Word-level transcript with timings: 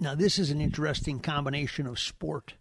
Now, 0.00 0.14
this 0.14 0.38
is 0.38 0.50
an 0.50 0.60
interesting 0.60 1.20
combination 1.20 1.86
of 1.86 2.00
sport 2.00 2.54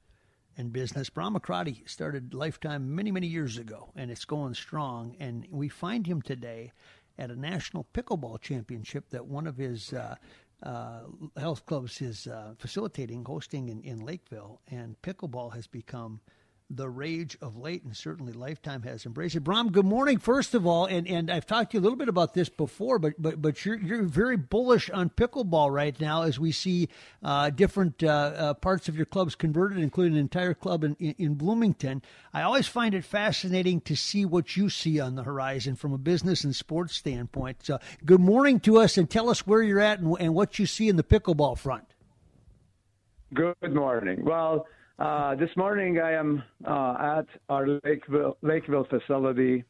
and 0.56 0.72
business. 0.72 1.10
Bahram 1.10 1.36
Akradi 1.36 1.88
started 1.90 2.34
Lifetime 2.34 2.94
many, 2.94 3.12
many 3.12 3.28
years 3.28 3.58
ago, 3.58 3.92
and 3.96 4.12
it's 4.12 4.26
going 4.26 4.54
strong. 4.54 5.16
And 5.20 5.48
we 5.50 5.68
find 5.68 6.06
him 6.06 6.22
today 6.22 6.72
at 7.18 7.32
a 7.32 7.40
national 7.40 7.88
pickleball 7.94 8.40
championship 8.40 9.10
that 9.10 9.26
one 9.26 9.48
of 9.48 9.58
his 9.58 9.94
uh, 9.94 10.16
uh, 10.62 11.02
health 11.36 11.66
clubs 11.66 12.02
is 12.02 12.28
uh, 12.28 12.54
facilitating, 12.60 13.26
hosting 13.26 13.70
in, 13.70 13.82
in 13.82 14.06
Lakeville. 14.06 14.62
And 14.70 15.02
pickleball 15.02 15.56
has 15.56 15.68
become– 15.68 16.22
the 16.76 16.90
rage 16.90 17.38
of 17.42 17.58
late, 17.58 17.84
and 17.84 17.96
certainly 17.96 18.34
Lifetime 18.34 18.82
has 18.84 19.06
embraced 19.06 19.36
it. 19.36 19.44
Bahram, 19.44 19.72
good 19.72 19.86
morning, 19.86 20.18
first 20.18 20.54
of 20.54 20.66
all, 20.66 20.86
and, 20.86 21.08
and 21.08 21.30
I've 21.30 21.46
talked 21.46 21.72
to 21.72 21.78
you 21.78 21.82
a 21.82 21.84
little 21.84 21.98
bit 21.98 22.10
about 22.10 22.34
this 22.34 22.50
before, 22.50 23.00
but 23.00 23.14
but 23.20 23.42
but 23.42 23.64
you're 23.66 23.80
you're 23.80 24.04
very 24.04 24.38
bullish 24.38 24.90
on 24.90 25.10
pickleball 25.10 25.72
right 25.72 26.00
now 26.00 26.24
as 26.24 26.40
we 26.40 26.52
see 26.52 26.90
uh, 27.24 27.50
different 27.50 28.04
uh, 28.04 28.08
uh, 28.08 28.54
parts 28.56 28.88
of 28.90 28.96
your 28.96 29.06
clubs 29.06 29.36
converted, 29.36 29.78
including 29.78 30.14
an 30.14 30.20
entire 30.20 30.54
club 30.54 30.84
in, 30.84 30.96
in, 31.00 31.16
in 31.18 31.34
Bloomington. 31.36 32.02
I 32.34 32.42
always 32.42 32.68
find 32.68 32.96
it 32.96 33.04
fascinating 33.04 33.82
to 33.82 33.96
see 33.96 34.26
what 34.26 34.58
you 34.58 34.70
see 34.70 35.00
on 35.00 35.16
the 35.16 35.24
horizon 35.24 35.76
from 35.76 35.94
a 35.94 35.98
business 35.98 36.44
and 36.44 36.56
sports 36.56 36.96
standpoint. 36.96 37.58
So, 37.64 37.80
good 38.06 38.22
morning 38.22 38.60
to 38.62 38.80
us, 38.80 38.98
and 38.98 39.10
tell 39.10 39.30
us 39.30 39.46
where 39.46 39.62
you're 39.62 39.80
at 39.80 40.00
and, 40.00 40.16
and 40.20 40.34
what 40.34 40.60
you 40.60 40.66
see 40.66 40.90
in 40.90 40.96
the 40.96 41.04
pickleball 41.04 41.58
front. 41.58 41.86
Good 43.34 43.56
morning. 43.74 44.24
Well 44.24 44.68
uh, 45.04 45.36
this 45.36 45.50
morning 45.58 46.00
I 46.00 46.14
am 46.14 46.42
uh, 46.66 47.18
at 47.20 47.26
our 47.50 47.68
Lakeville, 47.84 48.38
Lakeville 48.42 48.88
facility. 48.90 49.66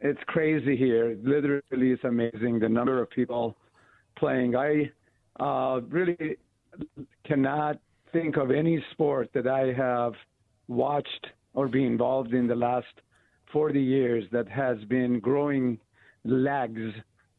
It's 0.00 0.20
crazy 0.28 0.76
here. 0.76 1.18
Literally, 1.24 1.90
it's 1.90 2.04
amazing 2.04 2.60
the 2.60 2.68
number 2.68 3.02
of 3.02 3.10
people 3.10 3.56
playing. 4.16 4.54
I 4.54 4.90
uh, 5.40 5.80
really 5.88 6.36
cannot 7.26 7.78
think 8.12 8.36
of 8.36 8.52
any 8.52 8.82
sport 8.92 9.30
that 9.34 9.48
I 9.48 9.72
have 9.72 10.12
watched 10.68 11.26
or 11.54 11.66
been 11.66 11.82
involved 11.82 12.32
in 12.32 12.46
the 12.46 12.54
last 12.54 12.86
40 13.52 13.82
years 13.82 14.24
that 14.30 14.48
has 14.48 14.78
been 14.84 15.18
growing 15.18 15.78
legs 16.24 16.92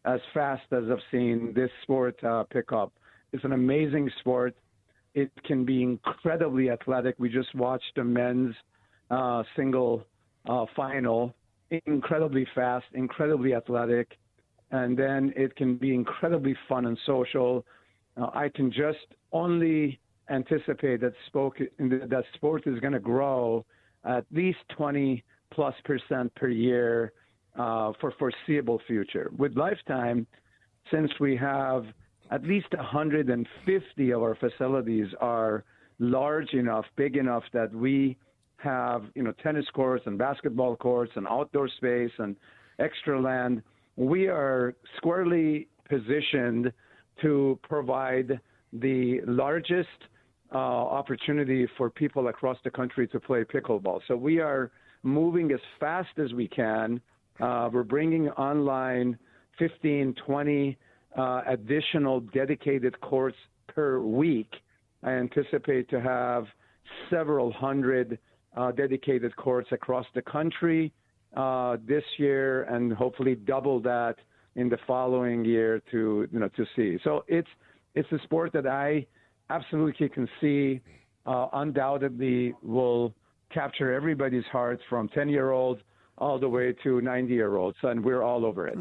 as 0.03 0.19
fast 0.33 0.63
as 0.73 0.83
I've 0.91 0.97
seen 1.09 1.53
this 1.55 1.71
sport 1.83 2.21
uh, 2.21 2.43
pick 2.51 2.73
up. 2.73 2.91
It's 3.31 3.45
an 3.45 3.53
amazing 3.53 4.11
sport. 4.19 4.55
It 5.13 5.31
can 5.45 5.65
be 5.65 5.83
incredibly 5.83 6.69
athletic. 6.69 7.15
We 7.17 7.29
just 7.29 7.53
watched 7.55 7.97
a 7.97 8.03
men's 8.03 8.55
uh, 9.09 9.43
single 9.55 10.05
uh, 10.47 10.65
final, 10.75 11.35
incredibly 11.85 12.47
fast, 12.53 12.85
incredibly 12.93 13.53
athletic, 13.53 14.17
and 14.71 14.97
then 14.97 15.33
it 15.35 15.55
can 15.55 15.75
be 15.75 15.93
incredibly 15.93 16.55
fun 16.67 16.85
and 16.85 16.97
social. 17.05 17.65
Uh, 18.17 18.27
I 18.33 18.49
can 18.49 18.71
just 18.71 19.05
only 19.31 19.99
anticipate 20.29 21.01
that, 21.01 21.13
spoke, 21.27 21.57
that 21.79 22.23
sport 22.35 22.67
is 22.67 22.79
going 22.79 22.93
to 22.93 22.99
grow 22.99 23.65
at 24.05 24.25
least 24.31 24.59
20 24.77 25.23
plus 25.51 25.73
percent 25.83 26.33
per 26.35 26.47
year 26.47 27.13
uh, 27.57 27.91
for 27.99 28.13
foreseeable 28.19 28.79
future. 28.87 29.31
With 29.37 29.57
Lifetime, 29.57 30.27
since 30.91 31.11
we 31.19 31.35
have 31.37 31.85
at 32.31 32.43
least 32.43 32.67
150 32.71 34.11
of 34.11 34.21
our 34.21 34.35
facilities 34.35 35.07
are 35.19 35.63
large 35.99 36.53
enough, 36.53 36.85
big 36.95 37.17
enough 37.17 37.43
that 37.53 37.73
we 37.73 38.17
have, 38.57 39.03
you 39.15 39.23
know, 39.23 39.33
tennis 39.43 39.65
courts 39.73 40.03
and 40.05 40.17
basketball 40.17 40.75
courts 40.75 41.11
and 41.15 41.27
outdoor 41.27 41.69
space 41.77 42.11
and 42.19 42.35
extra 42.79 43.19
land. 43.19 43.61
We 43.95 44.27
are 44.27 44.75
squarely 44.97 45.67
positioned 45.87 46.71
to 47.21 47.59
provide 47.63 48.39
the 48.73 49.21
largest 49.25 49.87
uh, 50.53 50.57
opportunity 50.57 51.67
for 51.77 51.89
people 51.89 52.27
across 52.27 52.57
the 52.63 52.71
country 52.71 53.07
to 53.07 53.19
play 53.19 53.43
pickleball. 53.43 54.01
So 54.07 54.15
we 54.15 54.39
are 54.39 54.71
moving 55.03 55.51
as 55.51 55.59
fast 55.79 56.17
as 56.17 56.33
we 56.33 56.47
can. 56.47 57.01
Uh, 57.39 57.69
we're 57.71 57.83
bringing 57.83 58.29
online 58.29 59.17
15, 59.57 60.15
20 60.25 60.77
uh, 61.17 61.41
additional 61.47 62.19
dedicated 62.19 62.99
courts 63.01 63.37
per 63.67 63.99
week. 63.99 64.51
I 65.03 65.11
anticipate 65.11 65.89
to 65.89 66.01
have 66.01 66.45
several 67.09 67.51
hundred 67.51 68.19
uh, 68.55 68.71
dedicated 68.71 69.35
courts 69.35 69.69
across 69.71 70.05
the 70.15 70.21
country 70.21 70.91
uh, 71.35 71.77
this 71.87 72.03
year, 72.17 72.63
and 72.63 72.91
hopefully 72.91 73.35
double 73.35 73.79
that 73.81 74.15
in 74.55 74.69
the 74.69 74.77
following 74.87 75.45
year 75.45 75.81
to 75.91 76.27
you 76.31 76.39
know 76.39 76.49
to 76.49 76.65
see. 76.75 76.97
So 77.03 77.23
it's 77.27 77.47
it's 77.95 78.11
a 78.11 78.19
sport 78.23 78.51
that 78.53 78.67
I 78.67 79.05
absolutely 79.49 80.09
can 80.09 80.27
see 80.41 80.81
uh, 81.25 81.47
undoubtedly 81.53 82.53
will 82.61 83.13
capture 83.53 83.93
everybody's 83.93 84.45
hearts 84.51 84.81
from 84.89 85.09
10 85.09 85.29
year 85.29 85.51
olds 85.51 85.81
all 86.17 86.39
the 86.39 86.49
way 86.49 86.73
to 86.83 87.01
90 87.01 87.33
year 87.33 87.55
olds, 87.55 87.77
and 87.83 88.03
we're 88.03 88.21
all 88.21 88.45
over 88.45 88.67
it. 88.67 88.77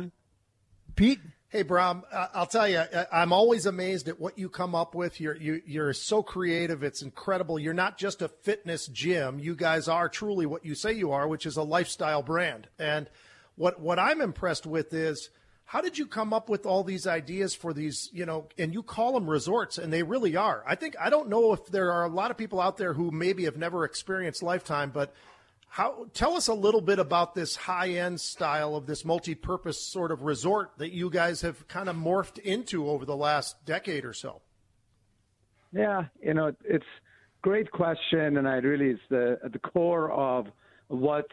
Pete, 0.97 1.21
Hey, 1.51 1.65
Bahram, 1.65 2.03
uh, 2.13 2.27
I'll 2.35 2.47
tell 2.47 2.69
you, 2.69 2.77
uh, 2.77 3.07
I'm 3.11 3.33
always 3.33 3.65
amazed 3.65 4.07
at 4.07 4.21
what 4.21 4.39
you 4.39 4.51
come 4.51 4.75
up 4.75 4.95
with. 4.95 5.19
You're 5.19 5.35
you, 5.35 5.63
you're 5.65 5.95
so 5.95 6.23
creative; 6.23 6.83
it's 6.83 7.01
incredible. 7.01 7.59
You're 7.59 7.73
not 7.73 7.97
just 7.97 8.21
a 8.21 8.29
fitness 8.29 8.87
gym. 8.87 9.39
You 9.39 9.57
guys 9.57 9.89
are 9.89 10.11
truly 10.11 10.45
what 10.45 10.67
you 10.67 10.75
say 10.75 10.93
you 10.93 11.11
are, 11.11 11.27
which 11.27 11.47
is 11.47 11.57
a 11.57 11.63
lifestyle 11.63 12.23
brand. 12.23 12.69
And 12.79 13.09
what 13.57 13.81
what 13.81 13.99
I'm 13.99 14.21
impressed 14.21 14.67
with 14.67 14.93
is 14.93 15.31
how 15.65 15.81
did 15.81 15.97
you 15.97 16.07
come 16.07 16.35
up 16.35 16.51
with 16.51 16.67
all 16.67 16.85
these 16.85 17.07
ideas 17.07 17.55
for 17.55 17.73
these? 17.73 18.11
You 18.13 18.27
know, 18.27 18.49
and 18.59 18.75
you 18.75 18.83
call 18.83 19.15
them 19.15 19.31
resorts, 19.31 19.79
and 19.79 19.91
they 19.91 20.03
really 20.03 20.37
are. 20.37 20.63
I 20.67 20.75
think 20.75 20.97
I 21.01 21.09
don't 21.09 21.31
know 21.31 21.55
if 21.55 21.65
there 21.69 21.93
are 21.93 22.05
a 22.05 22.11
lot 22.11 22.31
of 22.31 22.37
people 22.37 22.61
out 22.61 22.77
there 22.77 22.93
who 22.93 23.11
maybe 23.11 23.45
have 23.45 23.57
never 23.57 23.87
experienced 23.87 24.43
Lifetime, 24.43 24.91
but 24.91 25.15
how 25.69 26.07
tell 26.15 26.35
us 26.35 26.49
a 26.49 26.55
little 26.55 26.81
bit 26.81 26.99
about 26.99 27.35
this 27.35 27.55
high-end 27.57 28.21
style 28.21 28.75
of 28.75 28.87
this 28.87 29.05
multi-purpose 29.05 29.81
sort 29.81 30.11
of 30.11 30.23
resort 30.23 30.73
that 30.79 30.93
you 30.93 31.11
guys 31.11 31.43
have 31.43 31.69
kind 31.69 31.89
of 31.89 31.97
morphed 31.97 32.39
into 32.39 32.89
over 32.89 33.05
the 33.05 33.17
last 33.17 33.65
decade 33.65 34.05
or 34.05 34.13
so. 34.13 34.41
Yeah, 35.73 36.05
you 36.23 36.35
know, 36.35 36.53
it's 36.65 36.87
great 37.43 37.71
question, 37.71 38.39
and 38.39 38.49
I 38.49 38.57
really 38.57 38.91
is 38.93 39.01
the 39.11 39.39
at 39.45 39.53
the 39.53 39.59
core 39.59 40.11
of 40.11 40.47
what 40.89 41.27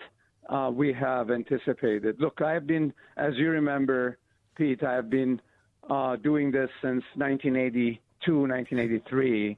uh, 0.50 0.70
we 0.74 0.94
have 0.94 1.32
anticipated. 1.32 2.18
Look, 2.20 2.42
I 2.42 2.52
have 2.52 2.68
been, 2.68 2.94
as 3.18 3.34
you 3.36 3.50
remember, 3.50 4.18
Pete, 4.56 4.84
I 4.84 4.94
have 4.94 5.10
been 5.10 5.42
uh, 5.90 6.18
doing 6.18 6.52
this 6.52 6.70
since 6.82 7.04
1982, 7.16 8.32
1983, 8.32 9.58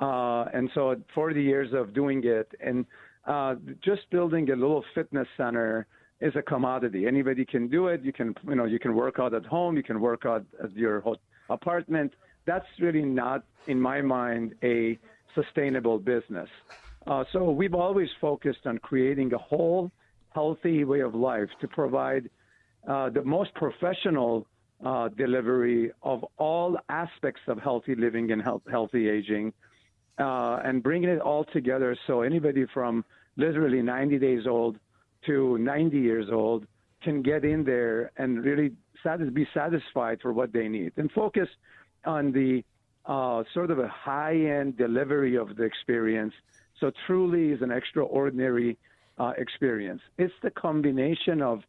uh, 0.00 0.44
and 0.52 0.70
so 0.74 0.96
40 1.14 1.42
years 1.42 1.72
of 1.72 1.94
doing 1.94 2.22
it, 2.24 2.50
and 2.60 2.86
uh, 3.26 3.54
just 3.82 4.08
building 4.10 4.50
a 4.50 4.56
little 4.56 4.84
fitness 4.94 5.28
center 5.36 5.86
is 6.20 6.34
a 6.36 6.42
commodity. 6.42 7.06
Anybody 7.06 7.44
can 7.44 7.68
do 7.68 7.88
it. 7.88 8.02
You 8.02 8.12
can, 8.12 8.34
you 8.46 8.54
know, 8.54 8.64
you 8.64 8.78
can 8.78 8.94
work 8.94 9.18
out 9.18 9.34
at 9.34 9.44
home. 9.44 9.76
You 9.76 9.82
can 9.82 10.00
work 10.00 10.24
out 10.26 10.44
at 10.62 10.72
your 10.72 11.02
apartment. 11.48 12.12
That's 12.46 12.66
really 12.80 13.02
not, 13.02 13.44
in 13.66 13.80
my 13.80 14.00
mind, 14.00 14.54
a 14.62 14.98
sustainable 15.34 15.98
business. 15.98 16.48
Uh, 17.06 17.24
so 17.32 17.50
we've 17.50 17.74
always 17.74 18.08
focused 18.20 18.66
on 18.66 18.78
creating 18.78 19.32
a 19.34 19.38
whole, 19.38 19.90
healthy 20.30 20.84
way 20.84 21.00
of 21.00 21.14
life 21.14 21.48
to 21.60 21.68
provide 21.68 22.30
uh, 22.88 23.10
the 23.10 23.22
most 23.22 23.52
professional 23.54 24.46
uh, 24.84 25.08
delivery 25.08 25.90
of 26.02 26.24
all 26.38 26.76
aspects 26.88 27.40
of 27.48 27.58
healthy 27.58 27.94
living 27.94 28.32
and 28.32 28.42
health, 28.42 28.62
healthy 28.70 29.08
aging, 29.08 29.52
uh, 30.18 30.60
and 30.64 30.82
bringing 30.82 31.08
it 31.08 31.20
all 31.20 31.44
together 31.44 31.96
so 32.06 32.22
anybody 32.22 32.66
from 32.72 33.04
literally 33.36 33.82
90 33.82 34.18
days 34.18 34.46
old 34.46 34.78
to 35.26 35.58
90 35.58 35.98
years 35.98 36.26
old 36.30 36.66
can 37.02 37.22
get 37.22 37.44
in 37.44 37.64
there 37.64 38.10
and 38.16 38.44
really 38.44 38.72
be 39.32 39.46
satisfied 39.52 40.18
for 40.22 40.32
what 40.32 40.52
they 40.52 40.68
need 40.68 40.92
and 40.96 41.10
focus 41.12 41.48
on 42.04 42.32
the 42.32 42.64
uh, 43.06 43.42
sort 43.52 43.70
of 43.70 43.78
a 43.78 43.88
high-end 43.88 44.78
delivery 44.78 45.36
of 45.36 45.56
the 45.56 45.62
experience. 45.62 46.32
So 46.80 46.90
truly 47.06 47.50
is 47.50 47.60
an 47.60 47.70
extraordinary 47.70 48.78
uh, 49.18 49.32
experience. 49.36 50.00
It's 50.16 50.32
the 50.42 50.50
combination 50.50 51.42
of 51.42 51.62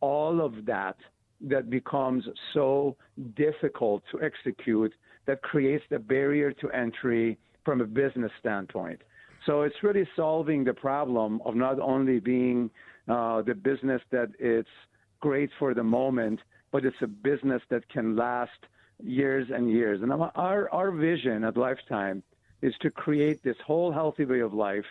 all 0.00 0.40
of 0.40 0.64
that 0.66 0.96
that 1.42 1.70
becomes 1.70 2.24
so 2.54 2.96
difficult 3.36 4.02
to 4.10 4.22
execute 4.22 4.92
that 5.26 5.42
creates 5.42 5.84
the 5.90 5.98
barrier 5.98 6.52
to 6.52 6.70
entry 6.70 7.38
from 7.68 7.82
a 7.82 7.84
business 8.02 8.32
standpoint. 8.40 9.02
So 9.44 9.60
it's 9.60 9.82
really 9.82 10.08
solving 10.16 10.64
the 10.64 10.72
problem 10.72 11.42
of 11.44 11.54
not 11.54 11.78
only 11.78 12.18
being 12.18 12.70
uh, 13.06 13.42
the 13.42 13.54
business 13.54 14.00
that 14.10 14.30
it's 14.38 14.76
great 15.20 15.50
for 15.58 15.74
the 15.74 15.82
moment, 15.82 16.40
but 16.72 16.86
it's 16.86 17.02
a 17.02 17.06
business 17.06 17.60
that 17.68 17.86
can 17.90 18.16
last 18.16 18.60
years 19.02 19.46
and 19.54 19.70
years. 19.70 20.00
And 20.00 20.10
our 20.46 20.70
our 20.78 20.90
vision 20.90 21.44
at 21.44 21.58
Lifetime 21.58 22.22
is 22.62 22.74
to 22.80 22.88
create 22.90 23.42
this 23.42 23.58
whole 23.66 23.92
healthy 23.92 24.24
way 24.24 24.40
of 24.40 24.54
life, 24.54 24.90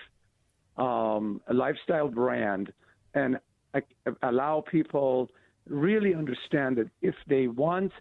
um, 0.77 1.41
a 1.47 1.56
lifestyle 1.56 2.09
brand, 2.09 2.71
and 3.15 3.39
uh, 3.73 3.81
allow 4.21 4.63
people 4.77 5.31
really 5.68 6.13
understand 6.13 6.77
that 6.77 6.89
if 7.01 7.15
they 7.25 7.47
want 7.47 7.91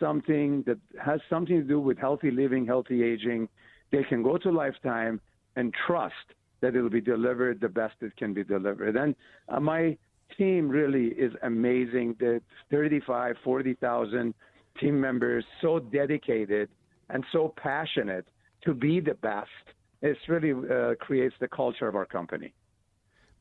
something 0.00 0.64
that 0.66 0.78
has 1.08 1.20
something 1.30 1.58
to 1.62 1.68
do 1.76 1.78
with 1.78 1.98
healthy 1.98 2.32
living, 2.32 2.66
healthy 2.66 2.98
aging, 3.12 3.48
they 3.94 4.04
can 4.04 4.22
go 4.22 4.36
to 4.38 4.50
Lifetime 4.50 5.20
and 5.56 5.72
trust 5.86 6.14
that 6.60 6.74
it'll 6.74 6.90
be 6.90 7.00
delivered 7.00 7.60
the 7.60 7.68
best 7.68 7.94
it 8.00 8.16
can 8.16 8.34
be 8.34 8.42
delivered. 8.42 8.96
And 8.96 9.14
uh, 9.48 9.60
my 9.60 9.96
team 10.36 10.68
really 10.68 11.08
is 11.08 11.32
amazing. 11.42 12.16
The 12.18 12.40
35, 12.70 13.36
40,000 13.44 14.34
team 14.80 15.00
members 15.00 15.44
so 15.60 15.78
dedicated 15.78 16.68
and 17.10 17.24
so 17.32 17.54
passionate 17.56 18.26
to 18.64 18.74
be 18.74 18.98
the 18.98 19.14
best. 19.14 19.48
It 20.02 20.16
really 20.28 20.52
uh, 20.52 20.94
creates 20.96 21.34
the 21.38 21.48
culture 21.48 21.86
of 21.86 21.94
our 21.94 22.06
company. 22.06 22.52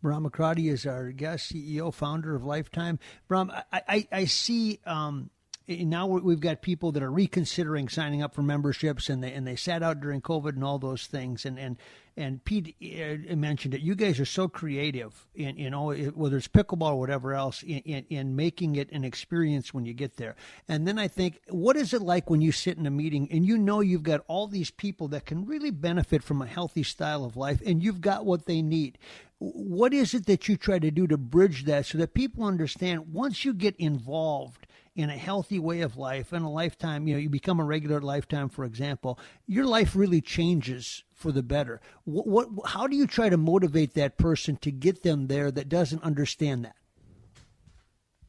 Bahram 0.03 0.29
Akradi 0.29 0.69
is 0.69 0.85
our 0.85 1.11
guest, 1.11 1.53
CEO, 1.53 1.93
founder 1.93 2.35
of 2.35 2.43
Lifetime. 2.43 2.99
Bahram, 3.29 3.49
I, 3.71 3.81
I, 3.87 4.07
I 4.11 4.25
see 4.25 4.79
um, 4.85 5.29
now 5.67 6.07
we've 6.07 6.39
got 6.39 6.61
people 6.61 6.91
that 6.91 7.03
are 7.03 7.11
reconsidering 7.11 7.87
signing 7.87 8.21
up 8.21 8.33
for 8.33 8.41
memberships, 8.41 9.09
and 9.09 9.23
they 9.23 9.31
and 9.31 9.47
they 9.47 9.55
sat 9.55 9.81
out 9.81 10.01
during 10.01 10.21
COVID 10.21 10.49
and 10.49 10.63
all 10.63 10.77
those 10.77 11.07
things. 11.07 11.45
And 11.45 11.57
and 11.57 11.77
and 12.17 12.43
Pete 12.43 12.75
uh, 12.81 13.35
mentioned 13.35 13.73
it. 13.73 13.81
You 13.81 13.95
guys 13.95 14.19
are 14.19 14.25
so 14.25 14.49
creative 14.49 15.25
in 15.33 15.57
you 15.57 15.69
know 15.69 15.93
whether 15.93 16.35
it's 16.35 16.49
pickleball 16.49 16.93
or 16.93 16.99
whatever 16.99 17.33
else 17.33 17.63
in, 17.63 17.79
in, 17.79 18.05
in 18.09 18.35
making 18.35 18.75
it 18.75 18.91
an 18.91 19.05
experience 19.05 19.73
when 19.73 19.85
you 19.85 19.93
get 19.93 20.17
there. 20.17 20.35
And 20.67 20.85
then 20.85 20.99
I 20.99 21.07
think, 21.07 21.39
what 21.47 21.77
is 21.77 21.93
it 21.93 22.01
like 22.01 22.29
when 22.29 22.41
you 22.41 22.51
sit 22.51 22.77
in 22.77 22.85
a 22.85 22.91
meeting 22.91 23.29
and 23.31 23.45
you 23.45 23.57
know 23.57 23.79
you've 23.79 24.03
got 24.03 24.25
all 24.27 24.47
these 24.47 24.71
people 24.71 25.07
that 25.09 25.25
can 25.25 25.45
really 25.45 25.71
benefit 25.71 26.23
from 26.23 26.41
a 26.41 26.47
healthy 26.47 26.83
style 26.83 27.23
of 27.23 27.37
life, 27.37 27.61
and 27.65 27.81
you've 27.81 28.01
got 28.01 28.25
what 28.25 28.45
they 28.45 28.61
need 28.61 28.97
what 29.39 29.93
is 29.93 30.13
it 30.13 30.25
that 30.25 30.47
you 30.47 30.55
try 30.55 30.79
to 30.79 30.89
do 30.89 31.05
to 31.05 31.17
bridge 31.17 31.65
that 31.65 31.85
so 31.85 31.97
that 31.97 32.13
people 32.13 32.45
understand 32.45 33.11
once 33.11 33.43
you 33.43 33.53
get 33.53 33.75
involved 33.75 34.62
in 34.95 35.09
a 35.09 35.17
healthy 35.17 35.59
way 35.59 35.81
of 35.81 35.97
life 35.97 36.33
and 36.33 36.45
a 36.45 36.49
lifetime, 36.49 37.07
you 37.07 37.15
know, 37.15 37.19
you 37.19 37.29
become 37.29 37.59
a 37.59 37.63
regular 37.63 37.99
lifetime, 37.99 38.49
for 38.49 38.63
example, 38.63 39.19
your 39.47 39.65
life 39.65 39.95
really 39.95 40.21
changes 40.21 41.03
for 41.13 41.31
the 41.31 41.41
better. 41.41 41.81
What, 42.03 42.27
what, 42.27 42.47
how 42.65 42.87
do 42.87 42.95
you 42.95 43.07
try 43.07 43.29
to 43.29 43.37
motivate 43.37 43.95
that 43.95 44.17
person 44.17 44.57
to 44.57 44.71
get 44.71 45.03
them 45.03 45.27
there 45.27 45.51
that 45.51 45.69
doesn't 45.69 46.03
understand 46.03 46.65
that? 46.65 46.75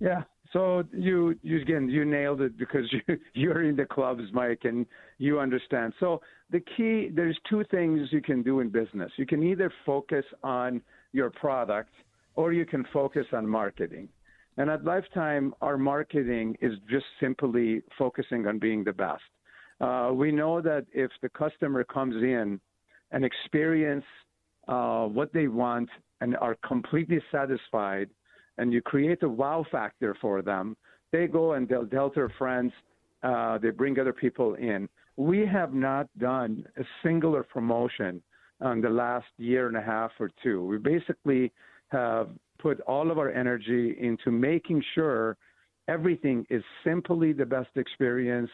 Yeah. 0.01 0.23
So 0.53 0.85
you, 0.93 1.35
you 1.43 1.61
again, 1.61 1.89
you 1.89 2.05
nailed 2.05 2.41
it 2.41 2.57
because 2.57 2.85
you, 2.93 3.19
you're 3.35 3.65
in 3.65 3.77
the 3.77 3.85
clubs, 3.85 4.23
Mike, 4.33 4.61
and 4.65 4.87
you 5.19 5.41
understand. 5.41 5.93
So 6.01 6.23
the 6.51 6.61
key, 6.61 7.11
there's 7.13 7.39
two 7.51 7.65
things 7.71 8.09
you 8.11 8.23
can 8.23 8.43
do 8.43 8.61
in 8.61 8.71
business. 8.71 9.11
You 9.17 9.27
can 9.27 9.43
either 9.43 9.71
focus 9.85 10.25
on 10.43 10.81
your 11.13 11.31
product 11.31 11.91
or 12.37 12.53
you 12.53 12.65
can 12.65 12.87
focus 12.93 13.27
on 13.33 13.47
marketing. 13.47 14.09
And 14.57 14.71
at 14.71 14.85
Lifetime, 14.85 15.55
our 15.61 15.77
marketing 15.77 16.57
is 16.61 16.75
just 16.89 17.07
simply 17.21 17.83
focusing 17.99 18.47
on 18.47 18.59
being 18.59 18.85
the 18.85 18.93
best. 18.93 19.23
Uh, 19.81 20.11
we 20.15 20.31
know 20.31 20.61
that 20.61 20.87
if 20.93 21.11
the 21.23 21.29
customer 21.29 21.83
comes 21.83 22.15
in 22.23 22.61
and 23.11 23.25
experience 23.25 24.05
uh, 24.69 25.05
what 25.07 25.33
they 25.33 25.49
want 25.49 25.89
and 26.21 26.37
are 26.37 26.57
completely 26.67 27.21
satisfied, 27.33 28.09
and 28.59 28.73
you 28.73 28.81
create 28.81 29.23
a 29.25 29.29
wow 29.29 29.67
factor 29.71 30.17
for 30.21 30.41
them, 30.41 30.77
they 31.11 31.27
go 31.27 31.55
and 31.55 31.69
they'll 31.69 31.87
tell 31.87 32.11
their 32.15 32.33
friends, 32.39 32.73
uh, 33.25 33.59
they 33.59 33.71
bring 33.71 33.99
other 33.99 34.13
people 34.13 34.55
in. 34.55 34.89
We 35.17 35.45
have 35.47 35.75
not 35.75 36.07
done 36.19 36.65
a 36.77 36.85
singular 37.03 37.43
promotion 37.43 38.23
on 38.61 38.81
the 38.81 38.91
last 38.91 39.27
year 39.39 39.67
and 39.67 39.77
a 39.77 39.81
half 39.81 40.13
or 40.21 40.31
two. 40.43 40.65
We 40.65 40.79
basically 40.79 41.53
have 41.89 42.29
put 42.65 42.81
all 42.93 43.11
of 43.11 43.19
our 43.19 43.31
energy 43.31 43.95
into 44.01 44.31
making 44.31 44.83
sure 44.95 45.37
everything 45.87 46.47
is 46.49 46.63
simply 46.83 47.31
the 47.35 47.45
best 47.45 47.69
experience 47.77 48.51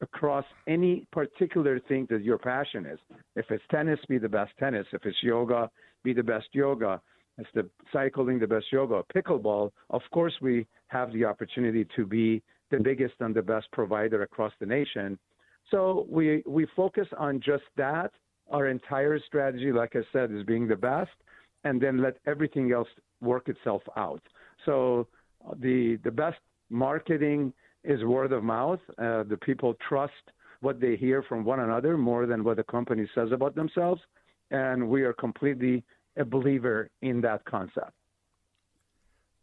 across 0.00 0.44
any 0.68 1.04
particular 1.10 1.80
thing 1.88 2.06
that 2.10 2.22
your 2.22 2.38
passion 2.38 2.86
is. 2.86 3.00
If 3.34 3.46
it's 3.50 3.64
tennis, 3.72 3.98
be 4.08 4.18
the 4.18 4.28
best 4.28 4.52
tennis. 4.56 4.86
If 4.92 5.04
it's 5.04 5.16
yoga, 5.20 5.68
be 6.04 6.12
the 6.12 6.22
best 6.22 6.46
yoga. 6.52 7.00
If 7.38 7.48
the 7.54 7.68
cycling, 7.92 8.38
the 8.38 8.46
best 8.46 8.66
yoga. 8.70 9.02
Pickleball, 9.14 9.72
of 9.90 10.02
course, 10.12 10.34
we 10.40 10.66
have 10.86 11.12
the 11.12 11.24
opportunity 11.24 11.84
to 11.96 12.06
be 12.06 12.40
the 12.70 12.78
biggest 12.78 13.14
and 13.18 13.34
the 13.34 13.42
best 13.42 13.66
provider 13.72 14.22
across 14.22 14.52
the 14.60 14.66
nation. 14.66 15.18
So 15.72 16.06
we 16.08 16.44
we 16.46 16.66
focus 16.76 17.08
on 17.18 17.40
just 17.40 17.68
that. 17.76 18.12
Our 18.50 18.68
entire 18.68 19.18
strategy, 19.28 19.72
like 19.72 19.94
I 19.94 20.04
said, 20.12 20.30
is 20.32 20.42
being 20.52 20.66
the 20.68 20.82
best, 20.92 21.16
and 21.64 21.80
then 21.80 22.00
let 22.06 22.16
everything 22.32 22.72
else 22.72 22.88
work 23.20 23.48
itself 23.48 23.82
out. 23.96 24.22
So 24.64 25.08
uh, 25.46 25.54
the 25.60 25.98
the 26.04 26.10
best 26.10 26.38
marketing 26.70 27.52
is 27.84 28.02
word 28.04 28.32
of 28.32 28.42
mouth. 28.44 28.80
Uh, 28.98 29.22
the 29.24 29.38
people 29.40 29.74
trust 29.88 30.12
what 30.60 30.80
they 30.80 30.96
hear 30.96 31.22
from 31.22 31.44
one 31.44 31.60
another 31.60 31.96
more 31.96 32.26
than 32.26 32.42
what 32.42 32.56
the 32.56 32.64
company 32.64 33.08
says 33.14 33.30
about 33.32 33.54
themselves, 33.54 34.00
and 34.50 34.88
we 34.88 35.02
are 35.02 35.12
completely 35.12 35.84
a 36.16 36.24
believer 36.24 36.90
in 37.02 37.20
that 37.20 37.44
concept. 37.44 37.92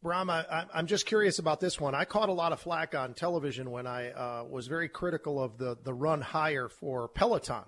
Bahram, 0.03 0.67
I'm 0.71 0.85
just 0.85 1.07
curious 1.07 1.39
about 1.39 1.59
this 1.59 1.81
one. 1.81 1.95
I 1.95 2.05
caught 2.05 2.29
a 2.29 2.33
lot 2.33 2.51
of 2.51 2.59
flack 2.59 2.93
on 2.93 3.15
television 3.15 3.71
when 3.71 3.88
I 3.88 4.11
uh, 4.11 4.43
was 4.47 4.67
very 4.67 4.88
critical 4.88 5.41
of 5.41 5.57
the, 5.57 5.77
the 5.83 5.93
run 5.93 6.21
higher 6.21 6.69
for 6.69 7.07
Peloton. 7.07 7.63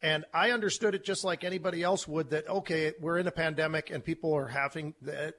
And 0.00 0.24
I 0.32 0.52
understood 0.52 0.94
it 0.94 1.04
just 1.04 1.24
like 1.24 1.42
anybody 1.42 1.82
else 1.82 2.06
would 2.06 2.30
that, 2.30 2.48
okay, 2.48 2.92
we're 3.00 3.18
in 3.18 3.26
a 3.26 3.32
pandemic 3.32 3.90
and 3.90 4.04
people 4.04 4.32
are 4.32 4.46
having, 4.46 4.94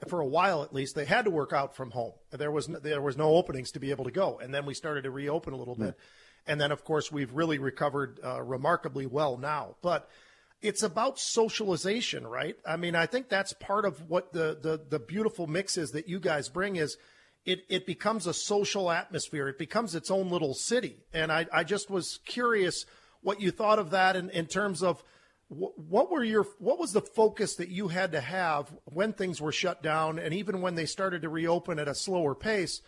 for 0.09 0.19
a 0.19 0.25
while 0.25 0.63
at 0.63 0.73
least, 0.73 0.95
they 0.95 1.05
had 1.05 1.23
to 1.25 1.31
work 1.31 1.53
out 1.53 1.77
from 1.77 1.91
home. 1.91 2.11
There 2.31 2.51
was, 2.51 2.67
no, 2.67 2.77
there 2.77 3.01
was 3.01 3.15
no 3.15 3.35
openings 3.35 3.71
to 3.71 3.79
be 3.79 3.91
able 3.91 4.03
to 4.03 4.11
go. 4.11 4.37
And 4.37 4.53
then 4.53 4.65
we 4.65 4.73
started 4.73 5.03
to 5.03 5.11
reopen 5.11 5.53
a 5.53 5.55
little 5.55 5.75
bit. 5.75 5.97
And 6.45 6.59
then, 6.59 6.73
of 6.73 6.83
course, 6.83 7.09
we've 7.09 7.31
really 7.31 7.57
recovered 7.57 8.19
uh, 8.21 8.41
remarkably 8.41 9.05
well 9.05 9.37
now. 9.37 9.75
But 9.81 10.09
it's 10.61 10.83
about 10.83 11.19
socialization, 11.19 12.27
right? 12.27 12.57
I 12.67 12.75
mean, 12.75 12.95
I 12.95 13.05
think 13.05 13.29
that's 13.29 13.53
part 13.53 13.85
of 13.85 14.09
what 14.09 14.33
the, 14.33 14.57
the, 14.61 14.81
the 14.89 14.99
beautiful 14.99 15.47
mix 15.47 15.77
is 15.77 15.91
that 15.91 16.09
you 16.09 16.19
guys 16.19 16.49
bring 16.49 16.75
is 16.75 16.97
it, 17.45 17.59
it 17.69 17.85
becomes 17.85 18.27
a 18.27 18.33
social 18.33 18.91
atmosphere. 18.91 19.47
It 19.47 19.57
becomes 19.57 19.95
its 19.95 20.11
own 20.11 20.29
little 20.29 20.53
city. 20.53 20.97
And 21.13 21.31
I, 21.31 21.45
I 21.53 21.63
just 21.63 21.89
was 21.89 22.19
curious– 22.25 22.85
what 23.21 23.41
you 23.41 23.51
thought 23.51 23.79
of 23.79 23.91
that 23.91 24.15
in, 24.15 24.29
in 24.29 24.45
terms 24.45 24.81
of 24.83 25.03
what 25.49 26.11
were 26.11 26.23
your 26.23 26.45
what 26.59 26.77
was 26.77 26.93
the 26.93 27.01
focus 27.01 27.55
that 27.55 27.69
you 27.69 27.87
had 27.87 28.11
to 28.11 28.21
have 28.21 28.71
when 28.85 29.13
things 29.13 29.41
were 29.41 29.51
shut 29.51 29.81
down 29.81 30.19
and 30.19 30.33
even 30.33 30.61
when 30.61 30.75
they 30.75 30.85
started 30.85 31.23
to 31.23 31.29
reopen 31.29 31.79
at 31.79 31.87
a 31.87 31.95
slower 31.95 32.35
pace? 32.35 32.81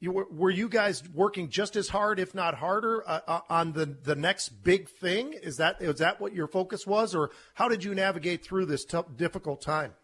You 0.00 0.12
were, 0.12 0.26
were 0.30 0.50
you 0.50 0.68
guys 0.68 1.02
working 1.12 1.48
just 1.48 1.74
as 1.74 1.88
hard 1.88 2.20
if 2.20 2.34
not 2.34 2.54
harder 2.54 3.08
uh, 3.08 3.20
uh, 3.26 3.40
on 3.48 3.72
the 3.72 3.86
the 3.86 4.16
next 4.16 4.48
big 4.64 4.88
thing? 4.88 5.32
Is 5.32 5.58
that 5.58 5.80
is 5.80 5.98
that 5.98 6.20
what 6.20 6.34
your 6.34 6.48
focus 6.48 6.86
was 6.86 7.14
or 7.14 7.30
how 7.54 7.68
did 7.68 7.84
you 7.84 7.94
navigate 7.94 8.44
through 8.44 8.66
this 8.66 8.84
tough, 8.84 9.06
difficult 9.16 9.60
time? 9.60 9.94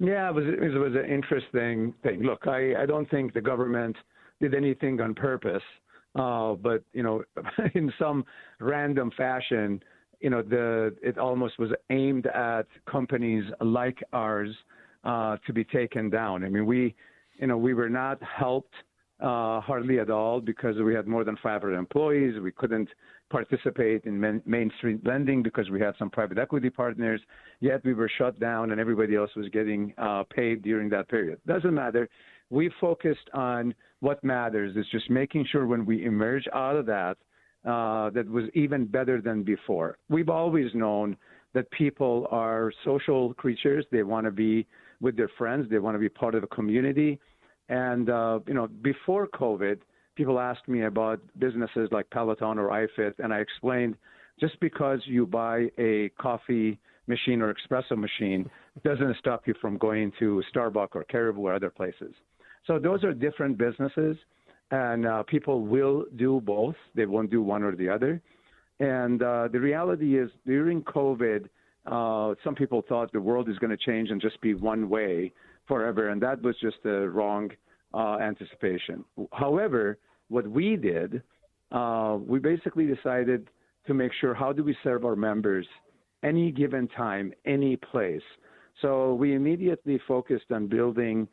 Yeah 0.00 0.30
it 0.30 0.34
was 0.34 0.44
it 0.46 0.78
was 0.78 0.94
an 0.94 1.04
interesting 1.04 1.92
thing. 2.02 2.22
Look 2.22 2.46
i 2.46 2.74
i 2.82 2.86
don't 2.86 3.10
think 3.10 3.34
the 3.34 3.42
government 3.42 3.96
did 4.40 4.54
anything 4.54 5.02
on 5.02 5.14
purpose 5.14 5.62
uh, 6.18 6.54
but 6.54 6.82
you 6.92 7.02
know, 7.02 7.22
in 7.74 7.92
some 7.98 8.24
random 8.60 9.10
fashion, 9.16 9.82
you 10.20 10.30
know, 10.30 10.42
the 10.42 10.94
it 11.02 11.18
almost 11.18 11.58
was 11.58 11.70
aimed 11.90 12.26
at 12.26 12.66
companies 12.90 13.44
like 13.60 14.02
ours 14.12 14.54
uh, 15.04 15.36
to 15.46 15.52
be 15.52 15.64
taken 15.64 16.10
down. 16.10 16.44
I 16.44 16.48
mean, 16.48 16.66
we, 16.66 16.94
you 17.38 17.46
know, 17.46 17.56
we 17.56 17.74
were 17.74 17.88
not 17.88 18.20
helped 18.22 18.74
uh, 19.20 19.60
hardly 19.60 19.98
at 19.98 20.10
all 20.10 20.40
because 20.40 20.76
we 20.78 20.94
had 20.94 21.06
more 21.06 21.24
than 21.24 21.36
500 21.42 21.76
employees. 21.76 22.40
We 22.40 22.52
couldn't 22.52 22.88
participate 23.30 24.04
in 24.04 24.20
main, 24.44 24.72
lending 25.04 25.42
because 25.42 25.70
we 25.70 25.80
had 25.80 25.94
some 25.98 26.10
private 26.10 26.38
equity 26.38 26.70
partners. 26.70 27.20
Yet 27.60 27.84
we 27.84 27.94
were 27.94 28.10
shut 28.18 28.38
down, 28.40 28.70
and 28.70 28.80
everybody 28.80 29.16
else 29.16 29.30
was 29.36 29.48
getting 29.48 29.92
uh, 29.98 30.24
paid 30.34 30.62
during 30.62 30.88
that 30.90 31.08
period. 31.08 31.40
Doesn't 31.46 31.74
matter. 31.74 32.08
We 32.50 32.70
focused 32.80 33.28
on 33.34 33.74
what 34.00 34.22
matters. 34.22 34.76
Is 34.76 34.86
just 34.90 35.10
making 35.10 35.46
sure 35.50 35.66
when 35.66 35.84
we 35.84 36.04
emerge 36.04 36.46
out 36.54 36.76
of 36.76 36.86
that, 36.86 37.16
uh, 37.64 38.10
that 38.10 38.28
was 38.28 38.44
even 38.54 38.86
better 38.86 39.20
than 39.20 39.42
before. 39.42 39.98
We've 40.08 40.28
always 40.28 40.74
known 40.74 41.16
that 41.54 41.70
people 41.70 42.26
are 42.30 42.72
social 42.84 43.34
creatures. 43.34 43.84
They 43.90 44.02
want 44.02 44.26
to 44.26 44.30
be 44.30 44.66
with 45.00 45.16
their 45.16 45.30
friends. 45.38 45.66
They 45.70 45.78
want 45.78 45.94
to 45.94 45.98
be 45.98 46.08
part 46.08 46.34
of 46.34 46.42
a 46.42 46.46
community. 46.48 47.18
And 47.68 48.10
uh, 48.10 48.40
you 48.46 48.54
know, 48.54 48.68
before 48.68 49.26
COVID, 49.28 49.78
people 50.14 50.38
asked 50.40 50.68
me 50.68 50.82
about 50.82 51.20
businesses 51.38 51.88
like 51.92 52.08
Peloton 52.10 52.58
or 52.58 52.68
iFit, 52.70 53.14
and 53.18 53.32
I 53.32 53.38
explained 53.38 53.96
just 54.40 54.58
because 54.60 55.00
you 55.04 55.26
buy 55.26 55.66
a 55.78 56.10
coffee 56.20 56.78
machine 57.06 57.40
or 57.40 57.54
espresso 57.54 57.96
machine 57.96 58.48
doesn't 58.84 59.16
stop 59.18 59.46
you 59.46 59.54
from 59.60 59.78
going 59.78 60.12
to 60.18 60.42
Starbucks 60.54 60.94
or 60.94 61.04
Caribou 61.04 61.42
or 61.42 61.54
other 61.54 61.70
places. 61.70 62.14
So 62.68 62.78
those 62.78 63.02
are 63.02 63.14
different 63.14 63.56
businesses, 63.56 64.16
and 64.70 65.06
uh, 65.06 65.22
people 65.24 65.62
will 65.62 66.04
do 66.16 66.40
both. 66.42 66.76
They 66.94 67.06
won't 67.06 67.30
do 67.30 67.42
one 67.42 67.62
or 67.62 67.74
the 67.74 67.88
other. 67.88 68.20
And 68.78 69.22
uh, 69.22 69.48
the 69.50 69.58
reality 69.58 70.18
is, 70.18 70.30
during 70.46 70.82
COVID, 70.82 71.48
uh, 71.86 72.34
some 72.44 72.54
people 72.54 72.84
thought 72.86 73.10
the 73.10 73.20
world 73.20 73.48
is 73.48 73.58
going 73.58 73.70
to 73.70 73.76
change 73.78 74.10
and 74.10 74.20
just 74.20 74.38
be 74.42 74.52
one 74.52 74.90
way 74.90 75.32
forever, 75.66 76.10
and 76.10 76.22
that 76.22 76.42
was 76.42 76.56
just 76.60 76.76
a 76.84 77.08
wrong 77.08 77.50
uh, 77.94 78.18
anticipation. 78.18 79.02
However, 79.32 79.96
what 80.28 80.46
we 80.46 80.76
did, 80.76 81.22
uh, 81.72 82.18
we 82.20 82.38
basically 82.38 82.86
decided 82.86 83.48
to 83.86 83.94
make 83.94 84.12
sure 84.20 84.34
how 84.34 84.52
do 84.52 84.62
we 84.62 84.76
serve 84.84 85.06
our 85.06 85.16
members 85.16 85.66
any 86.22 86.52
given 86.52 86.86
time, 86.88 87.32
any 87.46 87.76
place. 87.76 88.22
So 88.82 89.14
we 89.14 89.34
immediately 89.34 89.98
focused 90.06 90.52
on 90.52 90.66
building 90.66 91.26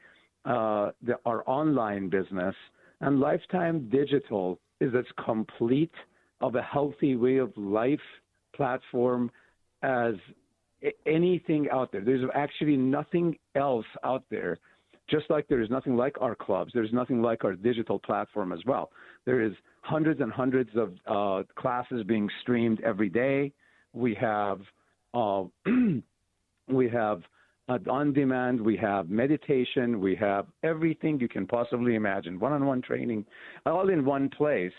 uh, 0.46 0.92
the, 1.02 1.16
our 1.26 1.44
online 1.48 2.10
business, 2.10 2.56
and 3.02 3.20
Lifetime 3.20 3.90
Digital 3.90 4.60
is 4.80 4.94
as 4.98 5.06
complete 5.24 5.92
of 6.42 6.56
a 6.56 6.62
healthy 6.62 7.16
way 7.16 7.38
of 7.38 7.52
life 7.58 8.00
platform 8.56 9.32
as 9.84 10.14
anything 11.06 11.68
out 11.72 11.92
there. 11.92 12.02
There's 12.02 12.28
actually 12.34 12.78
nothing 12.78 13.38
else 13.56 13.86
out 14.04 14.24
there. 14.30 14.60
Just 15.10 15.30
like 15.30 15.48
there 15.48 15.62
is 15.62 15.70
nothing 15.70 15.96
like 15.96 16.16
our 16.20 16.36
clubs, 16.36 16.72
there's 16.74 16.92
nothing 16.92 17.22
like 17.22 17.44
our 17.44 17.54
digital 17.54 18.00
platform 18.00 18.52
as 18.52 18.60
well. 18.66 18.92
There 19.26 19.42
is 19.42 19.54
hundreds 19.82 20.20
and 20.20 20.32
hundreds 20.32 20.72
of 20.76 20.94
uh, 21.06 21.44
classes 21.56 22.04
being 22.08 22.28
streamed 22.42 22.82
every 22.82 23.10
day. 23.10 23.52
We 23.94 24.16
have 24.16 24.62
uh, 25.14 25.44
we 26.68 26.90
have 26.90 27.22
uh, 27.68 27.80
on 27.90 28.14
demand, 28.14 28.62
we 28.62 28.78
have 28.78 29.10
meditation, 29.10 30.00
we 30.00 30.16
have 30.16 30.46
everything 30.64 31.20
you 31.20 31.28
can 31.28 31.48
possibly 31.48 31.96
imagine, 31.96 32.40
one-on-one 32.40 32.82
training, 32.82 33.26
all 33.66 33.90
in 33.90 34.06
one 34.06 34.30
place 34.30 34.74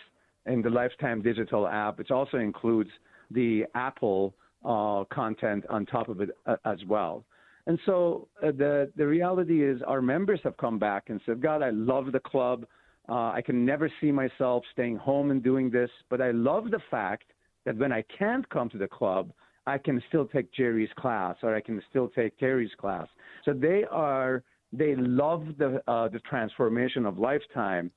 in 0.47 0.63
the 0.63 0.71
Lifetime 0.71 1.23
Digital 1.23 1.67
app, 1.67 1.99
which 1.99 2.11
also 2.11 2.37
includes 2.37 2.91
the 3.31 3.65
Apple 3.75 4.35
uh, 4.65 5.05
content 5.13 5.65
on 5.69 5.85
top 5.87 6.09
of 6.09 6.21
it 6.21 6.31
uh, 6.47 6.57
as 6.65 6.79
well. 6.89 7.25
And 7.67 7.79
so 7.85 8.29
uh, 8.43 8.53
the 8.53 8.93
the 8.97 9.07
reality 9.07 9.65
is, 9.65 9.83
our 9.87 10.01
members 10.01 10.39
have 10.45 10.57
come 10.57 10.79
back 10.79 11.05
and 11.09 11.21
said, 11.27 11.43
"God, 11.43 11.63
I 11.63 11.71
love 11.71 12.13
the 12.13 12.21
club. 12.21 12.65
Uh, 13.09 13.31
I 13.33 13.43
can 13.45 13.65
never 13.65 13.91
see 14.01 14.13
myself 14.13 14.63
staying 14.73 14.97
home 14.97 15.33
and 15.33 15.43
doing 15.43 15.71
this, 15.71 15.91
but 16.09 16.21
I 16.21 16.31
love 16.31 16.71
the 16.71 16.81
fact 16.91 17.33
that 17.65 17.77
when 17.77 17.93
I 17.93 18.05
can't 18.17 18.49
come 18.49 18.69
to 18.71 18.79
the 18.79 18.87
club, 18.87 19.33
I 19.67 19.79
can 19.79 20.03
still 20.09 20.27
take 20.27 20.53
Jerry's 20.53 20.91
class 20.97 21.37
or 21.43 21.55
I 21.55 21.61
can 21.61 21.83
still 21.91 22.09
take 22.09 22.39
Terry's 22.39 22.75
class." 22.79 23.09
So 23.45 23.53
they 23.53 23.85
are 23.91 24.43
they 24.73 24.95
love 24.97 25.47
the 25.59 25.83
uh, 25.89 26.09
the 26.09 26.21
transformation 26.21 27.07
of 27.07 27.19
lifetime 27.19 27.91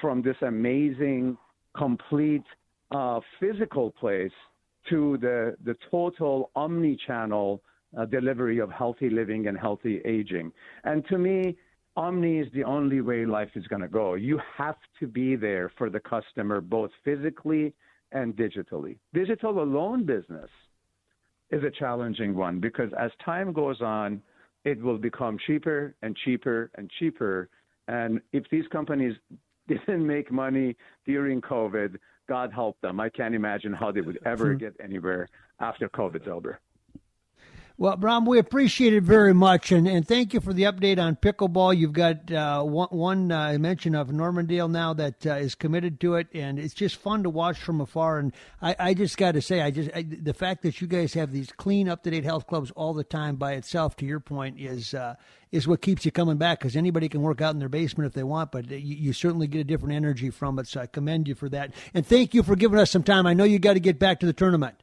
from 0.00 0.22
this 0.22 0.36
amazing, 0.42 1.36
complete 1.76 2.44
uh, 2.90 3.20
physical 3.40 3.90
place 3.90 4.32
to 4.90 5.18
the, 5.20 5.56
the 5.64 5.76
total 5.90 6.50
omni-channel 6.54 7.60
uh, 7.98 8.04
delivery 8.04 8.58
of 8.58 8.70
healthy 8.70 9.10
living 9.10 9.48
and 9.48 9.58
healthy 9.58 10.00
aging. 10.04 10.52
And 10.84 11.04
to 11.08 11.18
me, 11.18 11.56
omni 11.96 12.38
is 12.38 12.48
the 12.52 12.64
only 12.64 13.00
way 13.00 13.24
life 13.24 13.50
is 13.54 13.66
going 13.66 13.82
to 13.82 13.88
go. 13.88 14.14
You 14.14 14.40
have 14.56 14.76
to 15.00 15.06
be 15.06 15.34
there 15.34 15.72
for 15.76 15.90
the 15.90 16.00
customer, 16.00 16.60
both 16.60 16.90
physically 17.04 17.74
and 18.12 18.36
digitally. 18.36 18.98
Digital 19.12 19.62
alone 19.62 20.04
business 20.04 20.50
is 21.50 21.62
a 21.62 21.70
challenging 21.70 22.34
one 22.34 22.60
because 22.60 22.90
as 22.98 23.10
time 23.24 23.52
goes 23.52 23.80
on, 23.80 24.20
it 24.64 24.80
will 24.82 24.98
become 24.98 25.38
cheaper 25.46 25.94
and 26.02 26.16
cheaper 26.24 26.70
and 26.76 26.90
cheaper. 26.98 27.48
And 27.88 28.20
if 28.32 28.44
these 28.50 28.66
companies 28.72 29.14
didn't 29.68 30.06
make 30.06 30.30
money 30.30 30.76
during 31.06 31.40
COVID, 31.40 31.96
God 32.28 32.52
help 32.52 32.80
them. 32.80 32.98
I 33.00 33.08
can't 33.08 33.34
imagine 33.34 33.72
how 33.72 33.92
they 33.92 34.00
would 34.00 34.18
ever 34.26 34.52
hmm. 34.52 34.58
get 34.58 34.74
anywhere 34.82 35.28
after 35.60 35.88
COVID's 35.88 36.28
over. 36.28 36.60
Well, 37.78 37.94
Bram, 37.98 38.24
we 38.24 38.38
appreciate 38.38 38.94
it 38.94 39.02
very 39.02 39.34
much, 39.34 39.70
and, 39.70 39.86
and 39.86 40.08
thank 40.08 40.32
you 40.32 40.40
for 40.40 40.54
the 40.54 40.62
update 40.62 40.98
on 40.98 41.14
pickleball. 41.14 41.76
You've 41.76 41.92
got 41.92 42.32
uh, 42.32 42.62
one, 42.62 42.88
one 42.88 43.30
uh, 43.30 43.58
mention 43.60 43.94
of 43.94 44.10
Normandale 44.10 44.68
now 44.68 44.94
that 44.94 45.26
uh, 45.26 45.34
is 45.34 45.54
committed 45.54 46.00
to 46.00 46.14
it, 46.14 46.26
and 46.32 46.58
it's 46.58 46.72
just 46.72 46.96
fun 46.96 47.22
to 47.24 47.28
watch 47.28 47.58
from 47.58 47.82
afar. 47.82 48.18
And 48.18 48.32
I, 48.62 48.76
I 48.78 48.94
just 48.94 49.18
got 49.18 49.32
to 49.32 49.42
say, 49.42 49.60
I 49.60 49.70
just 49.70 49.90
I, 49.94 50.00
the 50.04 50.32
fact 50.32 50.62
that 50.62 50.80
you 50.80 50.86
guys 50.86 51.12
have 51.12 51.32
these 51.32 51.52
clean, 51.52 51.86
up 51.86 52.02
to 52.04 52.10
date 52.10 52.24
health 52.24 52.46
clubs 52.46 52.70
all 52.70 52.94
the 52.94 53.04
time 53.04 53.36
by 53.36 53.52
itself, 53.52 53.94
to 53.96 54.06
your 54.06 54.20
point, 54.20 54.58
is 54.58 54.94
uh, 54.94 55.16
is 55.52 55.68
what 55.68 55.82
keeps 55.82 56.06
you 56.06 56.10
coming 56.10 56.38
back. 56.38 56.60
Because 56.60 56.76
anybody 56.76 57.10
can 57.10 57.20
work 57.20 57.42
out 57.42 57.52
in 57.52 57.58
their 57.58 57.68
basement 57.68 58.06
if 58.06 58.14
they 58.14 58.22
want, 58.22 58.52
but 58.52 58.70
you, 58.70 58.78
you 58.78 59.12
certainly 59.12 59.48
get 59.48 59.60
a 59.60 59.64
different 59.64 59.94
energy 59.94 60.30
from 60.30 60.58
it. 60.58 60.66
So 60.66 60.80
I 60.80 60.86
commend 60.86 61.28
you 61.28 61.34
for 61.34 61.50
that, 61.50 61.74
and 61.92 62.06
thank 62.06 62.32
you 62.32 62.42
for 62.42 62.56
giving 62.56 62.78
us 62.78 62.90
some 62.90 63.02
time. 63.02 63.26
I 63.26 63.34
know 63.34 63.44
you 63.44 63.58
got 63.58 63.74
to 63.74 63.80
get 63.80 63.98
back 63.98 64.20
to 64.20 64.26
the 64.26 64.32
tournament. 64.32 64.76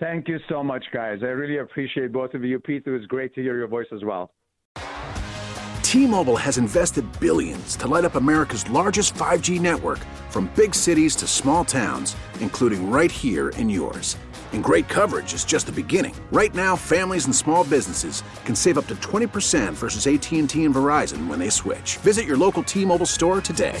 Thank 0.00 0.26
you 0.26 0.38
so 0.48 0.62
much, 0.62 0.84
guys. 0.92 1.20
I 1.22 1.26
really 1.26 1.58
appreciate 1.58 2.12
both 2.12 2.34
of 2.34 2.44
you. 2.44 2.58
Pete, 2.58 2.82
it 2.84 2.90
was 2.90 3.06
great 3.06 3.32
to 3.34 3.42
hear 3.42 3.56
your 3.56 3.68
voice 3.68 3.86
as 3.92 4.02
well. 4.02 4.30
T 5.82 6.06
Mobile 6.06 6.36
has 6.36 6.58
invested 6.58 7.04
billions 7.20 7.76
to 7.76 7.86
light 7.86 8.04
up 8.04 8.16
America's 8.16 8.68
largest 8.68 9.14
5G 9.14 9.60
network 9.60 10.00
from 10.30 10.50
big 10.56 10.74
cities 10.74 11.14
to 11.16 11.28
small 11.28 11.64
towns, 11.64 12.16
including 12.40 12.90
right 12.90 13.12
here 13.12 13.50
in 13.50 13.70
yours. 13.70 14.16
And 14.52 14.62
great 14.62 14.88
coverage 14.88 15.34
is 15.34 15.44
just 15.44 15.66
the 15.66 15.72
beginning. 15.72 16.14
Right 16.32 16.54
now, 16.54 16.74
families 16.74 17.26
and 17.26 17.34
small 17.34 17.62
businesses 17.64 18.24
can 18.44 18.56
save 18.56 18.78
up 18.78 18.86
to 18.86 18.96
20% 18.96 19.72
versus 19.74 20.06
AT&T 20.06 20.64
and 20.64 20.74
Verizon 20.74 21.28
when 21.28 21.38
they 21.38 21.50
switch. 21.50 21.96
Visit 21.98 22.24
your 22.24 22.36
local 22.36 22.62
T-Mobile 22.62 23.06
store 23.06 23.40
today. 23.40 23.80